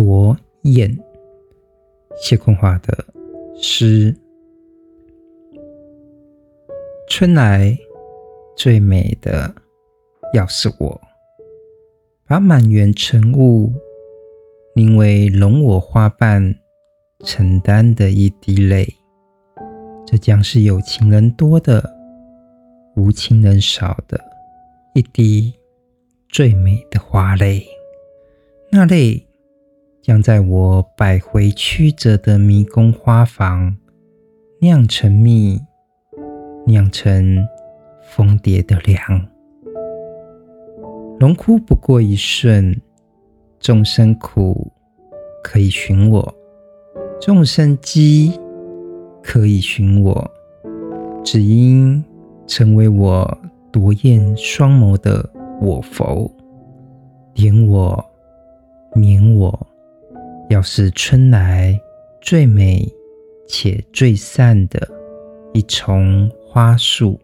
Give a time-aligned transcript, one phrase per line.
[0.00, 0.98] 朵雁，
[2.22, 3.04] 谢坤华的
[3.60, 4.16] 诗。
[7.06, 7.76] 春来
[8.56, 9.54] 最美的，
[10.32, 10.98] 要是我
[12.26, 13.70] 把满园晨雾
[14.74, 16.54] 凝为容我花瓣
[17.26, 18.88] 承担的一滴泪，
[20.06, 21.94] 这将是有情人多的，
[22.96, 24.18] 无情人少的
[24.94, 25.52] 一滴
[26.30, 27.62] 最美的花泪。
[28.70, 29.26] 那泪
[30.02, 33.76] 将在我百回曲折的迷宫花房
[34.60, 35.60] 酿成蜜。
[36.66, 37.48] 酿成
[38.02, 38.98] 蜂蝶的粮，
[41.18, 42.78] 荣枯不过一瞬，
[43.58, 44.70] 众生苦
[45.42, 46.34] 可以寻我，
[47.18, 48.38] 众生饥
[49.22, 50.30] 可以寻我，
[51.24, 52.04] 只因
[52.46, 53.38] 成为我
[53.72, 55.28] 夺艳双眸的
[55.60, 56.30] 我否，
[57.34, 58.04] 点我，
[60.50, 61.80] 要是春来
[62.20, 62.84] 最美
[63.46, 64.88] 且最善的
[65.54, 67.18] 一丛花树。